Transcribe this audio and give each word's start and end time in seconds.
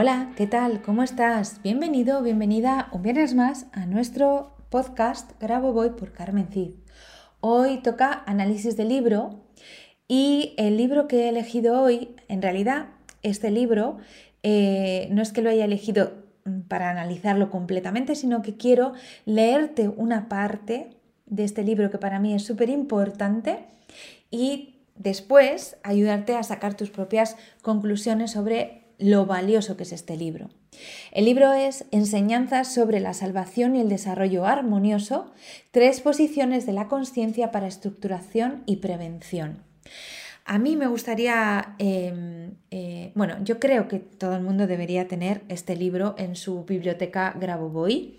Hola, 0.00 0.30
¿qué 0.36 0.46
tal? 0.46 0.80
¿Cómo 0.80 1.02
estás? 1.02 1.60
Bienvenido, 1.64 2.22
bienvenida 2.22 2.88
un 2.92 3.02
viernes 3.02 3.34
más 3.34 3.66
a 3.72 3.84
nuestro 3.84 4.54
podcast 4.68 5.32
Grabo 5.40 5.72
Voy 5.72 5.90
por 5.90 6.12
Carmen 6.12 6.46
Cid. 6.52 6.70
Hoy 7.40 7.78
toca 7.78 8.22
análisis 8.24 8.76
de 8.76 8.84
libro 8.84 9.40
y 10.06 10.54
el 10.56 10.76
libro 10.76 11.08
que 11.08 11.24
he 11.24 11.28
elegido 11.30 11.82
hoy, 11.82 12.14
en 12.28 12.42
realidad, 12.42 12.90
este 13.24 13.50
libro 13.50 13.98
eh, 14.44 15.08
no 15.10 15.20
es 15.20 15.32
que 15.32 15.42
lo 15.42 15.50
haya 15.50 15.64
elegido 15.64 16.12
para 16.68 16.90
analizarlo 16.90 17.50
completamente, 17.50 18.14
sino 18.14 18.40
que 18.40 18.56
quiero 18.56 18.92
leerte 19.24 19.88
una 19.88 20.28
parte 20.28 20.90
de 21.26 21.42
este 21.42 21.64
libro 21.64 21.90
que 21.90 21.98
para 21.98 22.20
mí 22.20 22.34
es 22.34 22.44
súper 22.44 22.70
importante 22.70 23.64
y 24.30 24.76
después 24.94 25.76
ayudarte 25.82 26.36
a 26.36 26.44
sacar 26.44 26.74
tus 26.74 26.90
propias 26.90 27.36
conclusiones 27.62 28.30
sobre 28.30 28.86
lo 28.98 29.26
valioso 29.26 29.76
que 29.76 29.84
es 29.84 29.92
este 29.92 30.16
libro. 30.16 30.48
El 31.12 31.24
libro 31.24 31.52
es 31.52 31.84
Enseñanzas 31.90 32.72
sobre 32.72 33.00
la 33.00 33.14
salvación 33.14 33.76
y 33.76 33.80
el 33.80 33.88
desarrollo 33.88 34.44
armonioso, 34.44 35.32
tres 35.70 36.00
posiciones 36.00 36.66
de 36.66 36.72
la 36.72 36.88
conciencia 36.88 37.50
para 37.50 37.68
estructuración 37.68 38.62
y 38.66 38.76
prevención. 38.76 39.62
A 40.44 40.58
mí 40.58 40.76
me 40.76 40.86
gustaría, 40.86 41.74
em, 41.78 42.54
eh, 42.70 43.12
bueno, 43.14 43.36
yo 43.44 43.60
creo 43.60 43.86
que 43.86 43.98
todo 43.98 44.34
el 44.34 44.42
mundo 44.42 44.66
debería 44.66 45.06
tener 45.06 45.42
este 45.48 45.76
libro 45.76 46.14
en 46.16 46.36
su 46.36 46.64
biblioteca 46.64 47.34
Grabovoi, 47.38 48.16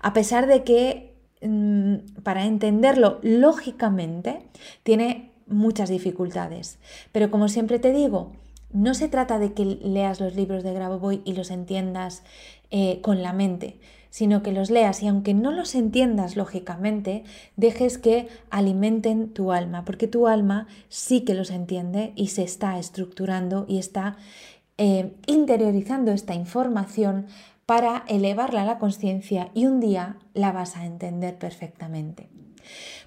a 0.00 0.12
pesar 0.12 0.46
de 0.46 0.64
que 0.64 1.14
mm, 1.40 2.22
para 2.24 2.46
entenderlo 2.46 3.20
lógicamente 3.22 4.40
tiene 4.82 5.30
muchas 5.46 5.88
dificultades. 5.88 6.78
Pero 7.12 7.30
como 7.30 7.48
siempre 7.48 7.78
te 7.78 7.92
digo, 7.92 8.32
no 8.70 8.94
se 8.94 9.08
trata 9.08 9.38
de 9.38 9.52
que 9.52 9.64
leas 9.64 10.20
los 10.20 10.34
libros 10.34 10.62
de 10.62 10.74
Grabovoi 10.74 11.22
y 11.24 11.32
los 11.32 11.50
entiendas 11.50 12.22
eh, 12.70 13.00
con 13.00 13.22
la 13.22 13.32
mente, 13.32 13.80
sino 14.10 14.42
que 14.42 14.52
los 14.52 14.70
leas 14.70 15.02
y 15.02 15.08
aunque 15.08 15.34
no 15.34 15.52
los 15.52 15.74
entiendas 15.74 16.36
lógicamente, 16.36 17.24
dejes 17.56 17.98
que 17.98 18.28
alimenten 18.50 19.32
tu 19.32 19.52
alma, 19.52 19.84
porque 19.84 20.08
tu 20.08 20.26
alma 20.26 20.66
sí 20.88 21.22
que 21.22 21.34
los 21.34 21.50
entiende 21.50 22.12
y 22.14 22.28
se 22.28 22.42
está 22.42 22.78
estructurando 22.78 23.64
y 23.68 23.78
está 23.78 24.16
eh, 24.76 25.12
interiorizando 25.26 26.12
esta 26.12 26.34
información 26.34 27.26
para 27.66 28.04
elevarla 28.08 28.62
a 28.62 28.66
la 28.66 28.78
conciencia 28.78 29.50
y 29.52 29.66
un 29.66 29.80
día 29.80 30.16
la 30.32 30.52
vas 30.52 30.76
a 30.76 30.86
entender 30.86 31.38
perfectamente. 31.38 32.28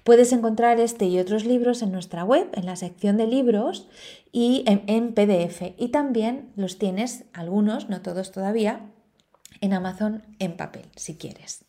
Puedes 0.04 0.32
encontrar 0.32 0.80
este 0.80 1.06
y 1.06 1.18
otros 1.18 1.44
libros 1.44 1.82
en 1.82 1.92
nuestra 1.92 2.24
web, 2.24 2.48
en 2.54 2.66
la 2.66 2.76
sección 2.76 3.16
de 3.16 3.26
libros 3.26 3.88
y 4.32 4.64
en, 4.66 5.14
PDF. 5.14 5.74
Y 5.78 5.88
también 5.88 6.52
los 6.56 6.78
tienes, 6.78 7.24
algunos, 7.32 7.88
no 7.88 8.02
todos 8.02 8.32
todavía, 8.32 8.90
en 9.60 9.72
Amazon 9.72 10.24
en 10.38 10.56
papel, 10.56 10.86
si 10.96 11.16
quieres. 11.16 11.64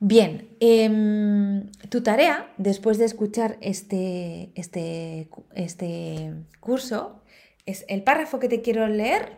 Bien, 0.00 0.48
em, 0.60 1.70
tu 1.88 2.02
tarea, 2.02 2.52
después 2.56 2.98
de 2.98 3.04
escuchar 3.04 3.58
este, 3.60 4.52
este, 4.54 5.28
este 5.54 6.34
curso, 6.60 7.22
es 7.66 7.84
el 7.88 8.02
párrafo 8.02 8.38
que 8.38 8.48
te 8.48 8.62
quiero 8.62 8.86
leer, 8.86 9.36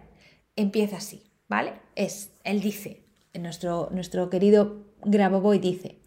empieza 0.56 0.98
así, 0.98 1.22
¿vale? 1.48 1.72
Es, 1.96 2.30
él 2.44 2.60
dice, 2.60 3.04
nuestro, 3.38 3.88
nuestro 3.92 4.28
querido 4.28 4.84
Grabovoi 5.04 5.58
dice, 5.58 5.99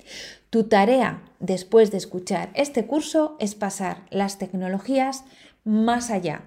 tu 0.50 0.66
tarea 0.66 1.24
después 1.40 1.92
de 1.92 1.98
escuchar 1.98 2.52
este 2.54 2.86
curso 2.86 3.36
es 3.40 3.56
pasar 3.56 4.06
las 4.10 4.38
tecnologías 4.38 5.24
más 5.64 6.10
allá, 6.10 6.44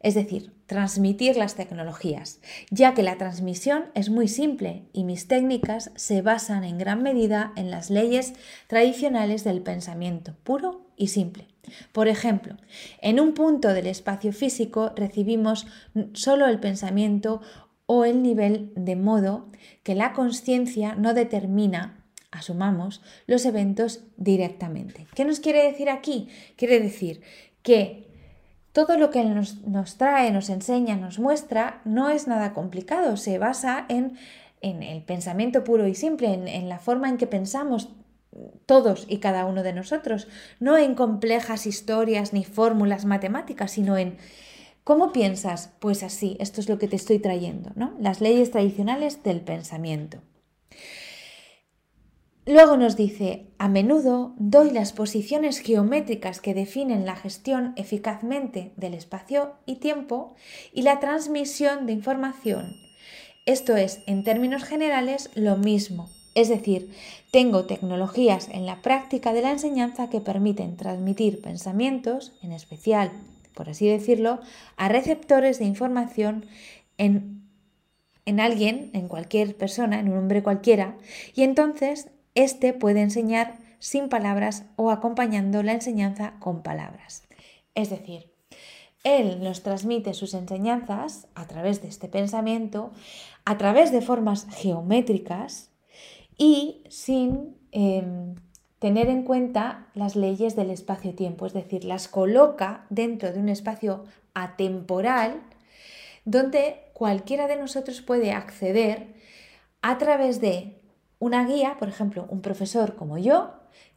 es 0.00 0.14
decir, 0.14 0.52
transmitir 0.66 1.36
las 1.36 1.54
tecnologías, 1.54 2.40
ya 2.70 2.94
que 2.94 3.02
la 3.02 3.18
transmisión 3.18 3.86
es 3.94 4.10
muy 4.10 4.28
simple 4.28 4.82
y 4.92 5.04
mis 5.04 5.28
técnicas 5.28 5.90
se 5.94 6.22
basan 6.22 6.64
en 6.64 6.78
gran 6.78 7.02
medida 7.02 7.52
en 7.56 7.70
las 7.70 7.88
leyes 7.88 8.34
tradicionales 8.66 9.44
del 9.44 9.62
pensamiento 9.62 10.34
puro 10.42 10.86
y 10.96 11.08
simple. 11.08 11.46
Por 11.92 12.08
ejemplo, 12.08 12.56
en 13.00 13.20
un 13.20 13.34
punto 13.34 13.72
del 13.72 13.86
espacio 13.86 14.32
físico 14.32 14.92
recibimos 14.96 15.66
solo 16.12 16.46
el 16.46 16.60
pensamiento 16.60 17.40
o 17.86 18.04
el 18.04 18.22
nivel 18.22 18.72
de 18.74 18.96
modo 18.96 19.48
que 19.82 19.94
la 19.94 20.12
conciencia 20.12 20.94
no 20.96 21.14
determina 21.14 21.95
asumamos 22.36 23.02
los 23.26 23.44
eventos 23.44 24.04
directamente. 24.16 25.06
¿Qué 25.14 25.24
nos 25.24 25.40
quiere 25.40 25.62
decir 25.62 25.90
aquí? 25.90 26.28
Quiere 26.56 26.80
decir 26.80 27.22
que 27.62 28.06
todo 28.72 28.98
lo 28.98 29.10
que 29.10 29.24
nos, 29.24 29.96
trae, 29.96 30.30
nos 30.30 30.50
enseña, 30.50 30.96
nos 30.96 31.18
muestra, 31.18 31.80
no 31.84 32.10
es 32.10 32.26
nada 32.28 32.52
complicado, 32.52 33.16
se 33.16 33.38
basa 33.38 33.86
en, 33.88 34.18
el 34.60 35.02
pensamiento 35.02 35.64
puro 35.64 35.86
y 35.86 35.94
simple, 35.94 36.34
en, 36.34 36.48
en 36.48 36.68
la 36.68 36.78
forma 36.78 37.08
en 37.08 37.16
que 37.16 37.26
pensamos 37.26 37.88
todos 38.66 39.06
y 39.08 39.18
cada 39.18 39.46
uno 39.46 39.62
de 39.62 39.72
nosotros, 39.72 40.28
no 40.60 40.76
en 40.76 40.94
complejas 40.94 41.66
historias 41.66 42.32
ni 42.32 42.44
fórmulas 42.44 43.04
matemáticas, 43.04 43.72
sino 43.72 43.96
en 43.96 44.18
¿Cómo 44.86 45.12
piensas? 45.12 45.72
Pues 45.80 46.04
así, 46.04 46.36
esto 46.38 46.60
es 46.60 46.68
lo 46.68 46.78
que 46.78 46.86
te 46.86 46.94
estoy 46.94 47.18
trayendo, 47.18 47.72
¿no? 47.74 47.96
Las 47.98 48.20
leyes 48.20 48.52
tradicionales 48.52 49.20
del 49.24 49.40
pensamiento. 49.40 50.18
Luego 52.48 52.76
nos 52.76 52.96
dice, 52.96 53.48
a 53.58 53.68
menudo 53.68 54.32
doy 54.38 54.70
las 54.70 54.92
posiciones 54.92 55.58
geométricas 55.58 56.40
que 56.40 56.54
definen 56.54 57.04
la 57.04 57.16
gestión 57.16 57.72
eficazmente 57.74 58.72
del 58.76 58.94
espacio 58.94 59.54
y 59.66 59.76
tiempo 59.76 60.36
y 60.72 60.82
la 60.82 61.00
transmisión 61.00 61.86
de 61.86 61.92
información. 61.92 62.76
Esto 63.46 63.76
es, 63.76 64.00
en 64.06 64.22
términos 64.22 64.62
generales, 64.62 65.28
lo 65.34 65.56
mismo. 65.56 66.08
Es 66.36 66.48
decir, 66.48 66.92
tengo 67.32 67.64
tecnologías 67.64 68.48
en 68.52 68.64
la 68.64 68.80
práctica 68.80 69.32
de 69.32 69.42
la 69.42 69.50
enseñanza 69.50 70.08
que 70.08 70.20
permiten 70.20 70.76
transmitir 70.76 71.42
pensamientos, 71.42 72.38
en 72.42 72.52
especial, 72.52 73.10
por 73.54 73.70
así 73.70 73.88
decirlo, 73.88 74.38
a 74.76 74.88
receptores 74.88 75.58
de 75.58 75.64
información 75.64 76.46
en, 76.96 77.42
en 78.24 78.38
alguien, 78.38 78.90
en 78.92 79.08
cualquier 79.08 79.56
persona, 79.56 79.98
en 79.98 80.12
un 80.12 80.18
hombre 80.18 80.44
cualquiera, 80.44 80.96
y 81.34 81.42
entonces 81.42 82.08
este 82.36 82.72
puede 82.72 83.02
enseñar 83.02 83.58
sin 83.80 84.08
palabras 84.08 84.66
o 84.76 84.90
acompañando 84.90 85.62
la 85.62 85.72
enseñanza 85.72 86.34
con 86.38 86.62
palabras. 86.62 87.24
Es 87.74 87.90
decir, 87.90 88.30
él 89.02 89.42
nos 89.42 89.62
transmite 89.62 90.14
sus 90.14 90.34
enseñanzas 90.34 91.28
a 91.34 91.46
través 91.46 91.82
de 91.82 91.88
este 91.88 92.08
pensamiento, 92.08 92.92
a 93.44 93.58
través 93.58 93.92
de 93.92 94.00
formas 94.00 94.46
geométricas 94.50 95.70
y 96.36 96.82
sin 96.88 97.56
em, 97.72 98.34
tener 98.78 99.08
en 99.08 99.22
cuenta 99.22 99.88
las 99.94 100.16
leyes 100.16 100.56
del 100.56 100.70
espacio-tiempo, 100.70 101.46
es 101.46 101.52
decir, 101.52 101.84
las 101.84 102.08
coloca 102.08 102.86
dentro 102.90 103.32
de 103.32 103.38
un 103.38 103.48
espacio 103.48 104.04
atemporal 104.34 105.40
donde 106.24 106.90
cualquiera 106.92 107.46
de 107.46 107.56
nosotros 107.56 108.02
puede 108.02 108.32
acceder 108.32 109.14
a 109.80 109.98
través 109.98 110.40
de 110.40 110.82
una 111.18 111.46
guía, 111.46 111.76
por 111.78 111.88
ejemplo, 111.88 112.26
un 112.28 112.40
profesor 112.40 112.96
como 112.96 113.18
yo, 113.18 113.52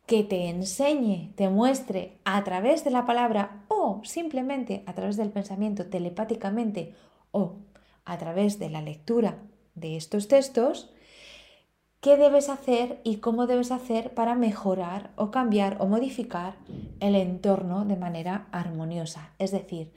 que 0.06 0.24
te 0.24 0.50
enseñe, 0.50 1.33
te 1.36 1.50
muestre 1.50 2.18
a 2.25 2.44
través 2.44 2.83
de 2.83 2.92
la 2.92 3.06
palabra 3.06 3.63
o 3.68 4.01
simplemente 4.04 4.83
a 4.88 4.95
través 4.95 5.18
del 5.18 5.30
pensamiento 5.30 5.86
telepáticamente 5.86 6.95
o 7.31 7.57
a 8.06 8.18
través 8.18 8.57
de 8.57 8.69
la 8.69 8.81
lectura 8.81 9.38
de 9.75 9.98
estos 9.98 10.27
textos, 10.27 10.92
qué 12.01 12.18
debes 12.18 12.50
hacer 12.50 13.00
y 13.04 13.18
cómo 13.18 13.45
debes 13.45 13.72
hacer 13.72 14.13
para 14.13 14.33
mejorar 14.33 15.12
o 15.15 15.30
cambiar 15.30 15.77
o 15.80 15.86
modificar 15.86 16.56
el 17.00 17.15
entorno 17.15 17.86
de 17.86 17.98
manera 17.98 18.48
armoniosa. 18.51 19.33
Es 19.38 19.51
decir, 19.51 19.94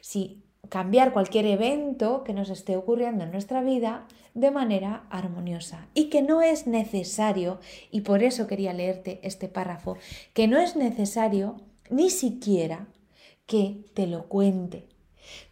si 0.00 0.43
cambiar 0.68 1.12
cualquier 1.12 1.46
evento 1.46 2.24
que 2.24 2.32
nos 2.32 2.50
esté 2.50 2.76
ocurriendo 2.76 3.24
en 3.24 3.30
nuestra 3.32 3.62
vida 3.62 4.06
de 4.34 4.50
manera 4.50 5.04
armoniosa 5.10 5.86
y 5.94 6.10
que 6.10 6.22
no 6.22 6.42
es 6.42 6.66
necesario, 6.66 7.60
y 7.90 8.00
por 8.02 8.22
eso 8.22 8.46
quería 8.46 8.72
leerte 8.72 9.20
este 9.22 9.48
párrafo, 9.48 9.96
que 10.32 10.48
no 10.48 10.58
es 10.58 10.76
necesario 10.76 11.56
ni 11.90 12.10
siquiera 12.10 12.88
que 13.46 13.84
te 13.94 14.06
lo 14.06 14.24
cuente. 14.24 14.86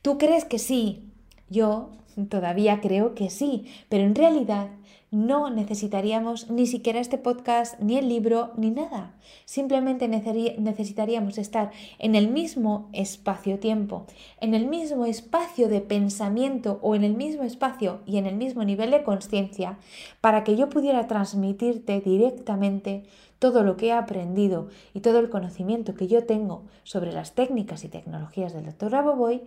Tú 0.03 0.19
crees 0.19 0.44
que 0.44 0.59
sí, 0.59 1.12
yo 1.49 1.91
todavía 2.29 2.81
creo 2.81 3.14
que 3.14 3.31
sí, 3.31 3.67
pero 3.88 4.05
en 4.05 4.14
realidad 4.14 4.69
no 5.12 5.50
necesitaríamos 5.50 6.50
ni 6.50 6.67
siquiera 6.67 6.99
este 6.99 7.19
podcast, 7.19 7.79
ni 7.79 7.99
el 7.99 8.09
libro, 8.09 8.53
ni 8.56 8.70
nada. 8.70 9.14
Simplemente 9.44 10.09
necesitaríamos 10.09 11.37
estar 11.37 11.70
en 11.99 12.14
el 12.14 12.29
mismo 12.29 12.88
espacio-tiempo, 12.94 14.06
en 14.41 14.55
el 14.55 14.67
mismo 14.67 15.05
espacio 15.05 15.69
de 15.69 15.82
pensamiento 15.82 16.79
o 16.81 16.94
en 16.94 17.05
el 17.05 17.14
mismo 17.14 17.43
espacio 17.43 18.00
y 18.06 18.17
en 18.17 18.25
el 18.25 18.37
mismo 18.37 18.64
nivel 18.64 18.91
de 18.91 19.03
conciencia 19.03 19.79
para 20.23 20.44
que 20.44 20.56
yo 20.56 20.70
pudiera 20.70 21.06
transmitirte 21.06 22.00
directamente 22.00 23.05
todo 23.38 23.64
lo 23.64 23.76
que 23.76 23.88
he 23.88 23.93
aprendido 23.93 24.69
y 24.94 25.00
todo 25.00 25.19
el 25.19 25.29
conocimiento 25.29 25.94
que 25.94 26.06
yo 26.06 26.25
tengo 26.25 26.64
sobre 26.85 27.12
las 27.12 27.35
técnicas 27.35 27.85
y 27.85 27.88
tecnologías 27.88 28.55
del 28.55 28.64
Dr. 28.64 28.91
Raboboy 28.91 29.43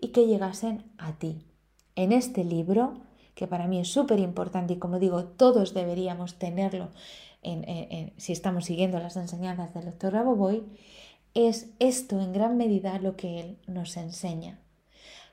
y 0.00 0.08
que 0.08 0.26
llegasen 0.26 0.84
a 0.96 1.18
ti. 1.18 1.44
En 1.94 2.12
este 2.12 2.42
libro 2.42 2.94
que 3.40 3.46
para 3.46 3.66
mí 3.66 3.80
es 3.80 3.88
súper 3.88 4.18
importante 4.18 4.74
y 4.74 4.76
como 4.76 4.98
digo, 4.98 5.24
todos 5.24 5.72
deberíamos 5.72 6.34
tenerlo 6.34 6.90
si 8.18 8.32
estamos 8.32 8.66
siguiendo 8.66 8.98
las 8.98 9.16
enseñanzas 9.16 9.72
del 9.72 9.86
doctor 9.86 10.12
Raboboy, 10.12 10.62
es 11.32 11.70
esto 11.78 12.20
en 12.20 12.34
gran 12.34 12.58
medida 12.58 12.98
lo 12.98 13.16
que 13.16 13.40
él 13.40 13.56
nos 13.66 13.96
enseña. 13.96 14.58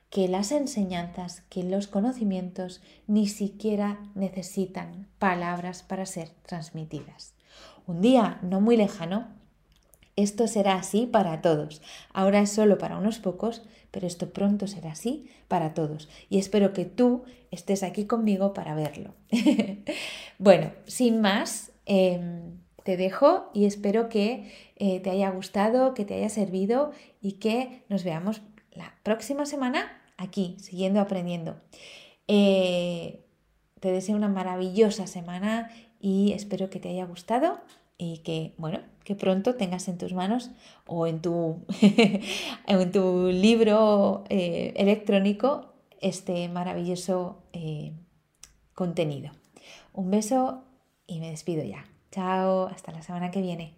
Que 0.10 0.30
las 0.30 0.54
enseñanzas, 0.54 1.42
que 1.50 1.64
los 1.64 1.88
conocimientos 1.88 2.82
ni 3.08 3.28
siquiera 3.28 4.00
necesitan 4.16 5.10
palabras 5.20 5.84
para 5.84 6.06
ser 6.06 6.30
transmitidas. 6.46 7.34
Un 7.88 8.00
día 8.00 8.40
no 8.42 8.62
muy 8.62 8.78
lejano, 8.78 9.28
esto 10.18 10.48
será 10.48 10.76
así 10.76 11.06
para 11.06 11.42
todos. 11.42 11.82
Ahora 12.12 12.42
es 12.42 12.50
solo 12.50 12.78
para 12.78 12.98
unos 12.98 13.20
pocos, 13.20 13.62
pero 13.92 14.08
esto 14.08 14.34
pronto 14.34 14.68
será 14.68 14.92
así 14.92 15.30
para 15.48 15.74
todos. 15.74 16.10
Y 16.30 16.40
espero 16.40 16.74
que 16.74 16.86
tú 16.86 17.24
estés 17.52 17.84
aquí 17.84 18.06
conmigo 18.06 18.54
para 18.54 18.76
verlo. 18.76 19.14
bueno, 20.40 20.72
sin 20.86 21.22
más, 21.22 21.72
em, 21.86 22.58
te 22.84 22.98
dejo 22.98 23.52
y 23.54 23.66
espero 23.66 24.10
que 24.10 24.52
eh, 24.76 25.00
te 25.00 25.12
haya 25.12 25.30
gustado, 25.30 25.94
que 25.94 26.04
te 26.04 26.16
haya 26.16 26.30
servido 26.30 26.92
y 27.22 27.34
que 27.34 27.84
nos 27.88 28.04
veamos 28.04 28.42
la 28.72 28.96
próxima 29.04 29.46
semana 29.46 30.02
aquí, 30.18 30.58
siguiendo 30.60 31.00
aprendiendo. 31.00 31.62
Eh, 32.28 33.24
te 33.80 33.92
deseo 33.92 34.16
una 34.16 34.30
maravillosa 34.30 35.06
semana 35.06 35.70
y 36.00 36.34
espero 36.34 36.72
que 36.72 36.80
te 36.80 36.90
haya 36.90 37.06
gustado 37.06 37.60
y 37.98 38.20
que, 38.20 38.54
bueno, 38.58 38.80
que 39.04 39.16
pronto 39.16 39.56
tengas 39.56 39.88
en 39.88 39.98
tus 39.98 40.14
manos 40.14 40.52
o 40.86 41.08
en 41.08 41.22
tu, 41.22 41.66
en 42.68 42.92
tu 42.92 43.28
libro 43.32 44.24
eh, 44.30 44.74
electrónico 44.76 45.74
este 46.02 46.48
maravilloso 46.50 47.42
eh, 47.54 47.94
contenido. 48.74 49.32
Un 49.94 50.12
beso 50.12 50.64
y 51.08 51.20
me 51.20 51.32
despido 51.32 51.64
ya. 51.64 51.86
Chao, 52.12 52.68
hasta 52.68 52.92
la 52.92 53.02
semana 53.02 53.32
que 53.32 53.42
viene. 53.42 53.74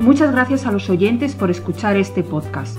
Muchas 0.00 0.32
gracias 0.32 0.66
a 0.66 0.70
los 0.70 0.90
oyentes 0.90 1.34
por 1.34 1.50
escuchar 1.50 1.96
este 1.96 2.22
podcast. 2.22 2.78